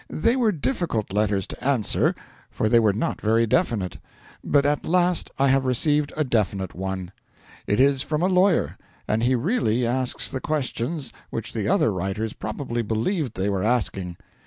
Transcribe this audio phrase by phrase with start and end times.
[0.09, 2.15] They were difficult letters to answer,
[2.49, 3.99] for they were not very definite.
[4.43, 7.11] But at last I have received a definite one.
[7.67, 12.33] It is from a lawyer, and he really asks the questions which the other writers
[12.33, 14.17] probably believed they were asking.